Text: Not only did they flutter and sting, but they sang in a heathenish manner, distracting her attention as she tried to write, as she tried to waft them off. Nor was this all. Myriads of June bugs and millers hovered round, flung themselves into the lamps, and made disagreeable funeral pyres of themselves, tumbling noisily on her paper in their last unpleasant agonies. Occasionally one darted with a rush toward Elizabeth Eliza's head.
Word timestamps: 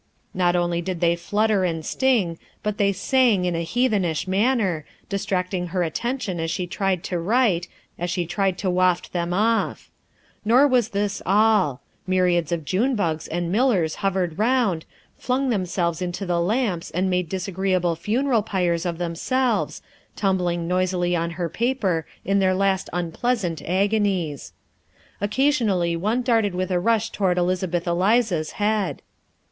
Not 0.33 0.55
only 0.55 0.81
did 0.81 0.99
they 0.99 1.15
flutter 1.15 1.63
and 1.63 1.85
sting, 1.85 2.39
but 2.63 2.79
they 2.79 2.91
sang 2.91 3.45
in 3.45 3.55
a 3.55 3.61
heathenish 3.63 4.27
manner, 4.27 4.83
distracting 5.09 5.67
her 5.67 5.83
attention 5.83 6.39
as 6.39 6.49
she 6.49 6.65
tried 6.65 7.03
to 7.03 7.19
write, 7.19 7.67
as 7.99 8.09
she 8.09 8.25
tried 8.25 8.57
to 8.57 8.69
waft 8.71 9.13
them 9.13 9.31
off. 9.31 9.91
Nor 10.43 10.67
was 10.67 10.89
this 10.89 11.21
all. 11.23 11.81
Myriads 12.07 12.51
of 12.51 12.65
June 12.65 12.95
bugs 12.95 13.27
and 13.27 13.51
millers 13.51 13.97
hovered 14.01 14.39
round, 14.39 14.85
flung 15.19 15.51
themselves 15.51 16.01
into 16.01 16.25
the 16.25 16.41
lamps, 16.41 16.89
and 16.89 17.07
made 17.07 17.29
disagreeable 17.29 17.95
funeral 17.95 18.41
pyres 18.41 18.87
of 18.87 18.97
themselves, 18.97 19.83
tumbling 20.15 20.67
noisily 20.67 21.15
on 21.15 21.29
her 21.37 21.47
paper 21.47 22.07
in 22.25 22.39
their 22.39 22.55
last 22.55 22.89
unpleasant 22.91 23.61
agonies. 23.69 24.51
Occasionally 25.21 25.95
one 25.95 26.23
darted 26.23 26.55
with 26.55 26.71
a 26.71 26.79
rush 26.79 27.11
toward 27.11 27.37
Elizabeth 27.37 27.85
Eliza's 27.85 28.53
head. 28.53 29.03